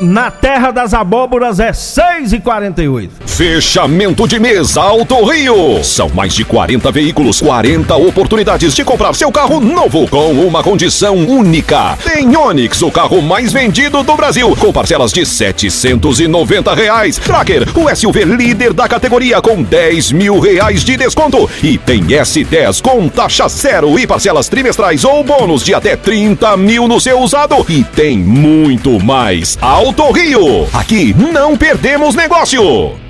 na 0.00 0.30
Terra 0.30 0.70
das 0.70 0.94
Abóboras 0.94 1.60
é 1.60 1.72
6 1.72 2.32
e 2.32 2.40
48 2.40 3.12
Fechamento 3.26 4.26
de 4.26 4.38
mês 4.38 4.76
Alto 4.76 5.24
Rio. 5.24 5.82
São 5.84 6.08
mais 6.10 6.34
de 6.34 6.44
40 6.44 6.90
veículos, 6.90 7.40
40 7.40 7.94
oportunidades 7.96 8.74
de 8.74 8.84
comprar 8.84 9.14
seu 9.14 9.30
carro 9.30 9.60
novo 9.60 10.06
com 10.08 10.32
uma 10.32 10.62
condição 10.62 11.16
única. 11.16 11.96
Tem 12.04 12.36
Onix, 12.36 12.82
o 12.82 12.90
carro 12.90 13.22
mais 13.22 13.52
vendido 13.52 14.02
do 14.02 14.14
Brasil, 14.14 14.54
com 14.56 14.72
parcelas 14.72 15.12
de 15.12 15.24
790 15.24 16.74
reais. 16.74 17.16
Tracker, 17.16 17.66
o 17.74 17.94
SUV 17.94 18.24
líder 18.24 18.72
da 18.72 18.88
categoria 18.88 19.40
com 19.40 19.62
10 19.62 20.12
mil 20.12 20.38
reais 20.38 20.84
de 20.84 20.96
desconto. 20.96 21.48
E 21.62 21.78
tem 21.78 22.02
S10 22.04 22.82
com 22.82 23.08
taxa 23.08 23.48
zero 23.48 23.98
e 23.98 24.06
parcelas 24.06 24.48
trimestrais 24.48 25.04
ou 25.04 25.24
bônus 25.24 25.64
de 25.64 25.74
até 25.74 25.96
30 25.96 26.56
mil 26.56 26.86
no 26.86 27.00
seu 27.00 27.20
usado. 27.20 27.64
E 27.68 27.84
tem 27.84 28.18
muito 28.18 28.98
mais. 29.02 29.58
Alto 29.60 29.89
Rio. 30.12 30.68
Aqui 30.72 31.12
não 31.14 31.56
perdemos 31.56 32.14
negócio. 32.14 33.09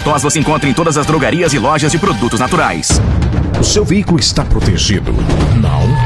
tos 0.00 0.22
você 0.22 0.38
encontra 0.38 0.68
em 0.68 0.74
todas 0.74 0.96
as 0.96 1.06
drogarias 1.06 1.52
e 1.52 1.58
lojas 1.58 1.92
de 1.92 1.98
produtos 1.98 2.40
naturais. 2.40 3.00
O 3.58 3.64
seu 3.64 3.84
veículo 3.84 4.18
está 4.18 4.44
protegido? 4.44 5.12
Não? 5.60 6.05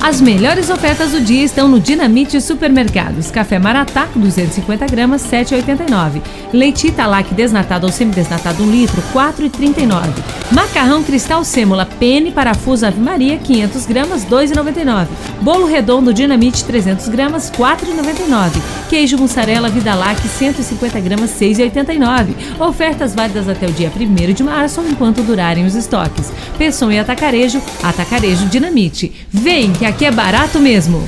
As 0.00 0.20
melhores 0.20 0.70
ofertas 0.70 1.10
do 1.10 1.20
dia 1.20 1.42
estão 1.42 1.66
no 1.66 1.80
Dinamite 1.80 2.40
Supermercados. 2.40 3.32
Café 3.32 3.58
Maratá, 3.58 4.08
250 4.14 4.86
gramas, 4.86 5.22
7,89. 5.22 6.22
Leite 6.52 6.86
Italac 6.86 7.34
desnatado 7.34 7.84
ou 7.84 7.92
semidesnatado 7.92 8.62
1 8.62 8.70
litro, 8.70 9.02
4,39. 9.12 10.08
Macarrão 10.52 11.02
Cristal 11.02 11.44
Sêmula, 11.44 11.84
pene 11.84 12.30
parafuso 12.30 12.86
Ave 12.86 13.00
Maria, 13.00 13.38
500 13.38 13.86
gramas, 13.86 14.24
2,99. 14.24 15.08
Bolo 15.42 15.66
redondo 15.66 16.14
Dinamite, 16.14 16.64
300 16.64 17.08
gramas, 17.08 17.50
4,99. 17.50 18.52
Queijo 18.88 19.18
mussarela 19.18 19.68
Vidalac, 19.68 20.26
150 20.26 21.00
gramas, 21.00 21.30
6,89. 21.32 22.28
Ofertas 22.60 23.14
válidas 23.14 23.48
até 23.48 23.66
o 23.66 23.72
dia 23.72 23.92
1 23.94 24.32
de 24.32 24.42
março, 24.42 24.80
enquanto 24.88 25.22
durarem 25.22 25.66
os 25.66 25.74
estoques. 25.74 26.32
Pessoa 26.56 26.94
e 26.94 26.98
Atacarejo, 26.98 27.60
Atacarejo 27.82 28.46
Dinamite. 28.46 29.12
Vem 29.30 29.72
que 29.72 29.87
aqui 29.88 30.04
é 30.04 30.10
barato 30.10 30.60
mesmo. 30.60 31.06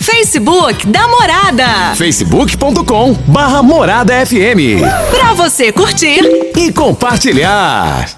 Facebook 0.00 0.86
da 0.86 1.06
Morada. 1.08 1.94
facebook.com 1.96 3.14
barra 3.26 3.62
Morada 3.62 4.14
FM. 4.26 4.82
Pra 5.10 5.32
você 5.34 5.72
curtir 5.72 6.20
e 6.56 6.72
compartilhar. 6.72 8.17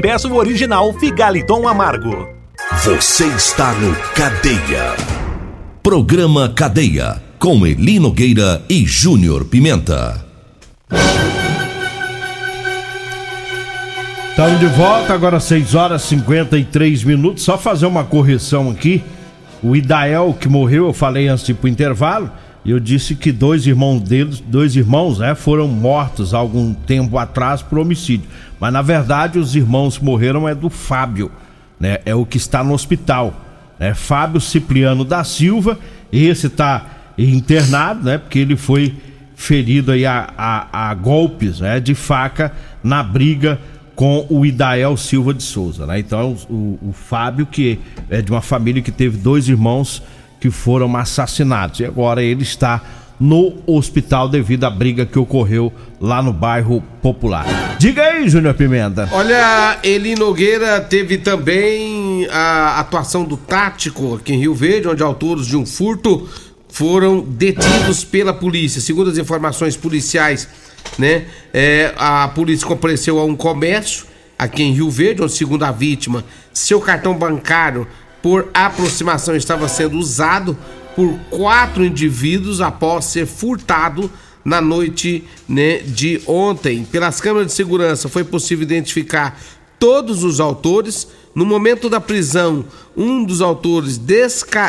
peça 0.00 0.28
o 0.28 0.36
original 0.36 0.92
Figaliton 0.94 1.68
Amargo. 1.68 2.26
Você 2.84 3.26
está 3.26 3.74
no 3.74 3.94
Cadeia. 4.14 4.96
Programa 5.82 6.48
Cadeia. 6.48 7.20
Com 7.38 7.66
Eli 7.66 7.98
Nogueira 7.98 8.62
e 8.68 8.86
Júnior 8.86 9.44
Pimenta. 9.44 10.24
Estamos 14.30 14.60
de 14.60 14.66
volta, 14.68 15.12
agora 15.12 15.38
6 15.38 15.74
horas 15.74 16.04
e 16.04 16.08
53 16.08 17.04
minutos. 17.04 17.42
Só 17.42 17.58
fazer 17.58 17.84
uma 17.84 18.04
correção 18.04 18.70
aqui. 18.70 19.02
O 19.62 19.76
Idael, 19.76 20.34
que 20.38 20.48
morreu, 20.48 20.86
eu 20.86 20.92
falei 20.94 21.28
antes 21.28 21.44
de 21.44 21.52
ir 21.52 21.56
pro 21.56 21.68
intervalo, 21.68 22.30
eu 22.64 22.78
disse 22.78 23.14
que 23.14 23.32
dois 23.32 23.66
irmãos 23.66 24.00
deles, 24.00 24.40
dois 24.40 24.76
irmãos, 24.76 25.18
né, 25.18 25.34
foram 25.34 25.66
mortos 25.66 26.34
algum 26.34 26.74
tempo 26.74 27.16
atrás 27.16 27.62
por 27.62 27.78
homicídio. 27.78 28.28
Mas 28.58 28.72
na 28.72 28.82
verdade 28.82 29.38
os 29.38 29.56
irmãos 29.56 29.98
morreram 29.98 30.46
é 30.46 30.54
do 30.54 30.68
Fábio, 30.68 31.32
né? 31.78 31.98
É 32.04 32.14
o 32.14 32.26
que 32.26 32.36
está 32.36 32.62
no 32.62 32.74
hospital, 32.74 33.34
né? 33.78 33.94
Fábio 33.94 34.40
Cipriano 34.40 35.04
da 35.04 35.24
Silva, 35.24 35.78
esse 36.12 36.48
está 36.48 36.84
internado, 37.16 38.04
né? 38.04 38.18
Porque 38.18 38.38
ele 38.38 38.56
foi 38.56 38.94
ferido 39.34 39.92
aí 39.92 40.04
a, 40.04 40.28
a, 40.36 40.90
a 40.90 40.94
golpes, 40.94 41.60
né? 41.60 41.80
De 41.80 41.94
faca 41.94 42.52
na 42.84 43.02
briga 43.02 43.58
com 43.94 44.26
o 44.28 44.44
Idael 44.44 44.96
Silva 44.98 45.32
de 45.32 45.42
Souza, 45.42 45.86
né? 45.86 45.98
Então 45.98 46.36
o, 46.50 46.78
o 46.82 46.92
Fábio 46.92 47.46
que 47.46 47.78
é 48.10 48.20
de 48.20 48.30
uma 48.30 48.42
família 48.42 48.82
que 48.82 48.92
teve 48.92 49.16
dois 49.16 49.48
irmãos 49.48 50.02
que 50.40 50.50
foram 50.50 50.96
assassinados 50.96 51.80
e 51.80 51.84
agora 51.84 52.22
ele 52.22 52.42
está 52.42 52.82
no 53.20 53.58
hospital 53.66 54.30
devido 54.30 54.64
à 54.64 54.70
briga 54.70 55.04
que 55.04 55.18
ocorreu 55.18 55.70
lá 56.00 56.22
no 56.22 56.32
bairro 56.32 56.82
Popular. 57.02 57.76
Diga 57.78 58.02
aí, 58.02 58.26
Júnior 58.26 58.54
Pimenta. 58.54 59.06
Olha, 59.12 59.78
Eli 59.82 60.14
Nogueira 60.14 60.80
teve 60.80 61.18
também 61.18 62.26
a 62.32 62.80
atuação 62.80 63.24
do 63.24 63.36
tático 63.36 64.14
aqui 64.14 64.32
em 64.32 64.38
Rio 64.38 64.54
Verde, 64.54 64.88
onde 64.88 65.02
autores 65.02 65.46
de 65.46 65.56
um 65.56 65.66
furto 65.66 66.26
foram 66.70 67.20
detidos 67.20 68.04
pela 68.04 68.32
polícia. 68.32 68.80
Segundo 68.80 69.10
as 69.10 69.18
informações 69.18 69.76
policiais, 69.76 70.48
né, 70.98 71.26
é, 71.52 71.92
a 71.98 72.26
polícia 72.28 72.66
compareceu 72.66 73.18
a 73.18 73.24
um 73.24 73.36
comércio 73.36 74.06
aqui 74.38 74.62
em 74.62 74.72
Rio 74.72 74.88
Verde, 74.88 75.22
onde, 75.22 75.32
segundo 75.32 75.64
a 75.64 75.70
vítima, 75.70 76.24
seu 76.54 76.80
cartão 76.80 77.12
bancário 77.14 77.86
por 78.22 78.50
aproximação 78.52 79.34
estava 79.34 79.68
sendo 79.68 79.98
usado 79.98 80.56
por 80.94 81.18
quatro 81.30 81.84
indivíduos 81.84 82.60
após 82.60 83.06
ser 83.06 83.26
furtado 83.26 84.10
na 84.44 84.60
noite 84.60 85.24
né, 85.48 85.78
de 85.78 86.20
ontem. 86.26 86.84
Pelas 86.84 87.20
câmeras 87.20 87.48
de 87.48 87.52
segurança 87.52 88.08
foi 88.08 88.24
possível 88.24 88.62
identificar 88.62 89.38
todos 89.78 90.22
os 90.24 90.40
autores. 90.40 91.08
No 91.34 91.46
momento 91.46 91.88
da 91.88 92.00
prisão, 92.00 92.64
um 92.96 93.24
dos 93.24 93.40
autores 93.40 93.98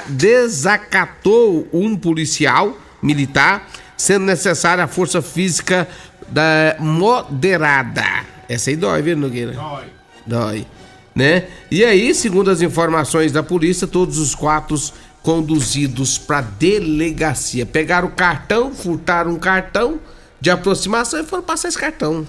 desacatou 0.07 1.67
um 1.73 1.95
policial 1.95 2.77
militar, 3.01 3.67
sendo 3.97 4.25
necessária 4.25 4.83
a 4.83 4.87
força 4.87 5.21
física 5.21 5.87
da 6.29 6.75
moderada. 6.79 8.05
Essa 8.47 8.69
aí 8.69 8.75
dói, 8.75 9.01
viu, 9.01 9.17
Nogueira? 9.17 9.53
Dói. 9.53 9.85
Dói. 10.25 10.67
Né? 11.13 11.45
E 11.69 11.83
aí, 11.83 12.13
segundo 12.15 12.49
as 12.49 12.61
informações 12.61 13.31
da 13.31 13.43
polícia, 13.43 13.85
todos 13.85 14.17
os 14.17 14.33
quatro 14.33 14.75
conduzidos 15.21 16.17
para 16.17 16.41
delegacia. 16.41 17.65
Pegaram 17.65 18.07
o 18.07 18.11
cartão, 18.11 18.73
furtaram 18.73 19.31
um 19.31 19.39
cartão 19.39 19.99
de 20.39 20.49
aproximação 20.49 21.19
e 21.19 21.23
foram 21.23 21.43
passar 21.43 21.67
esse 21.67 21.77
cartão. 21.77 22.25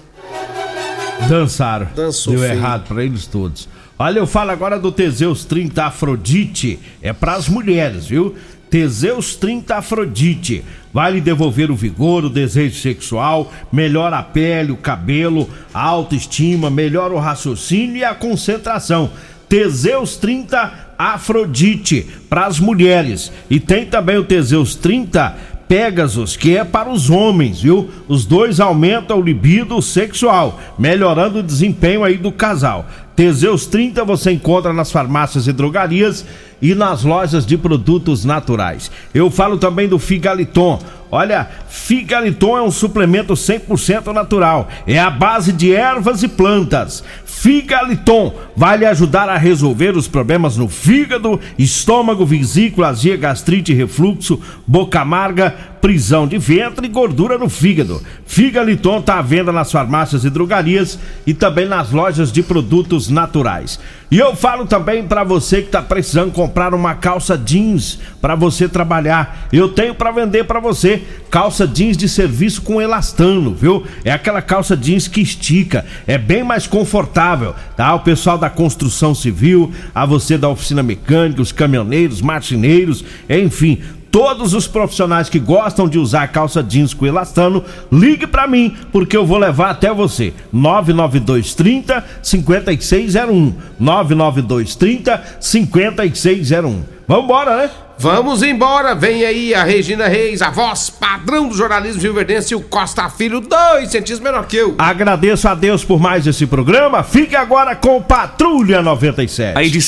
Dançaram. 1.27 1.87
Dançou 1.95 2.33
Deu 2.33 2.43
feio. 2.43 2.53
errado 2.53 2.87
para 2.87 3.03
eles 3.03 3.25
todos. 3.25 3.67
Olha, 3.97 4.19
eu 4.19 4.27
falo 4.27 4.51
agora 4.51 4.77
do 4.79 4.91
Teseus 4.91 5.45
30 5.45 5.85
Afrodite. 5.85 6.79
É 7.01 7.13
para 7.13 7.33
as 7.33 7.47
mulheres, 7.47 8.05
viu? 8.05 8.35
Teseus 8.73 9.35
30 9.35 9.75
Afrodite. 9.75 10.63
Vai 10.91 11.11
lhe 11.11 11.21
devolver 11.21 11.69
o 11.69 11.75
vigor, 11.75 12.25
o 12.25 12.29
desejo 12.29 12.81
sexual, 12.81 13.53
melhora 13.71 14.17
a 14.17 14.23
pele, 14.23 14.71
o 14.71 14.77
cabelo, 14.77 15.47
a 15.71 15.83
autoestima, 15.83 16.71
melhora 16.71 17.13
o 17.13 17.19
raciocínio 17.19 17.97
e 17.97 18.03
a 18.03 18.15
concentração. 18.15 19.11
Teseus 19.47 20.17
30 20.17 20.95
Afrodite 20.97 22.07
para 22.27 22.47
as 22.47 22.59
mulheres. 22.59 23.31
E 23.47 23.59
tem 23.59 23.85
também 23.85 24.17
o 24.17 24.23
Teseus 24.23 24.73
30 24.73 25.37
Pegasus, 25.73 26.37
que 26.37 26.55
é 26.55 26.63
para 26.63 26.91
os 26.91 27.09
homens, 27.09 27.59
viu? 27.59 27.89
Os 28.07 28.27
dois 28.27 28.59
aumentam 28.59 29.17
o 29.17 29.23
libido 29.23 29.81
sexual, 29.81 30.59
melhorando 30.77 31.39
o 31.39 31.43
desempenho 31.43 32.03
aí 32.03 32.15
do 32.15 32.31
casal. 32.31 32.85
Teseus 33.15 33.65
30 33.65 34.05
você 34.05 34.31
encontra 34.31 34.71
nas 34.71 34.91
farmácias 34.91 35.47
e 35.47 35.51
drogarias 35.51 36.23
e 36.61 36.75
nas 36.75 37.03
lojas 37.03 37.43
de 37.43 37.57
produtos 37.57 38.23
naturais. 38.23 38.91
Eu 39.15 39.31
falo 39.31 39.57
também 39.57 39.87
do 39.87 39.97
Figaliton. 39.97 40.79
Olha, 41.13 41.47
Figaliton 41.69 42.57
é 42.57 42.63
um 42.63 42.71
suplemento 42.71 43.35
100% 43.35 44.11
natural. 44.11 44.67
É 44.87 44.97
a 44.97 45.11
base 45.11 45.51
de 45.51 45.71
ervas 45.71 46.23
e 46.23 46.27
plantas. 46.27 47.03
Figaliton 47.23 48.33
vai 48.55 48.77
lhe 48.77 48.85
ajudar 48.87 49.29
a 49.29 49.37
resolver 49.37 49.95
os 49.95 50.07
problemas 50.07 50.57
no 50.57 50.67
fígado, 50.67 51.39
estômago, 51.55 52.25
vesícula, 52.25 52.87
azia, 52.87 53.15
gastrite, 53.15 53.73
refluxo, 53.73 54.41
boca 54.65 55.01
amarga, 55.01 55.53
prisão 55.79 56.25
de 56.25 56.39
ventre 56.39 56.87
e 56.87 56.89
gordura 56.89 57.37
no 57.37 57.47
fígado. 57.47 58.01
Figaliton 58.25 58.97
está 58.97 59.19
à 59.19 59.21
venda 59.21 59.51
nas 59.51 59.71
farmácias 59.71 60.25
e 60.25 60.31
drogarias 60.31 60.97
e 61.27 61.33
também 61.33 61.67
nas 61.67 61.91
lojas 61.91 62.31
de 62.31 62.41
produtos 62.41 63.07
naturais. 63.07 63.79
E 64.13 64.19
eu 64.19 64.35
falo 64.35 64.67
também 64.67 65.01
para 65.07 65.23
você 65.23 65.59
que 65.59 65.69
está 65.69 65.81
precisando 65.81 66.31
comprar 66.31 66.75
uma 66.75 66.93
calça 66.93 67.35
jeans 67.35 67.97
para 68.21 68.35
você 68.35 68.69
trabalhar. 68.69 69.47
Eu 69.51 69.69
tenho 69.69 69.95
para 69.95 70.11
vender 70.11 70.43
para 70.43 70.59
você 70.59 71.01
calça 71.31 71.67
jeans 71.67 71.97
de 71.97 72.07
serviço 72.07 72.61
com 72.61 72.79
elastano, 72.79 73.55
viu? 73.55 73.83
É 74.05 74.11
aquela 74.11 74.39
calça 74.39 74.77
jeans 74.77 75.07
que 75.07 75.19
estica, 75.19 75.83
é 76.05 76.15
bem 76.15 76.43
mais 76.43 76.67
confortável, 76.67 77.55
tá? 77.75 77.91
O 77.95 78.01
pessoal 78.01 78.37
da 78.37 78.51
construção 78.51 79.15
civil, 79.15 79.73
a 79.95 80.05
você 80.05 80.37
da 80.37 80.47
oficina 80.47 80.83
mecânica, 80.83 81.41
os 81.41 81.51
caminhoneiros, 81.51 82.21
marceneiros, 82.21 83.03
enfim, 83.27 83.81
todos 84.13 84.53
os 84.53 84.67
profissionais 84.67 85.27
que 85.27 85.39
gostam 85.39 85.89
de 85.89 85.97
usar 85.97 86.27
calça 86.27 86.61
jeans 86.61 86.93
com 86.93 87.07
elastano, 87.07 87.65
ligue 87.91 88.27
para 88.27 88.45
mim, 88.45 88.77
porque 88.91 89.17
eu 89.17 89.25
vou 89.25 89.39
levar 89.39 89.71
até 89.71 89.91
você. 89.91 90.31
99230 90.51 92.05
5601. 92.21 93.55
99230 93.79 95.23
5601. 95.39 96.83
Vambora, 97.07 97.57
né? 97.57 97.69
Vamos 97.97 98.41
embora, 98.41 98.95
vem 98.95 99.23
aí 99.23 99.53
a 99.53 99.63
Regina 99.63 100.07
Reis, 100.07 100.41
a 100.41 100.49
voz 100.49 100.89
padrão 100.89 101.47
do 101.47 101.55
jornalismo 101.55 102.01
rio-verdense 102.01 102.55
o 102.55 102.61
Costa 102.61 103.07
Filho, 103.09 103.39
dois 103.39 103.89
centímetros 103.91 104.19
menor 104.19 104.45
que 104.47 104.57
eu. 104.57 104.75
Agradeço 104.77 105.47
a 105.47 105.53
Deus 105.53 105.85
por 105.85 105.99
mais 105.99 106.25
esse 106.25 106.45
programa, 106.47 107.03
fique 107.03 107.35
agora 107.35 107.75
com 107.75 108.01
Patrulha 108.01 108.81
97. 108.81 109.57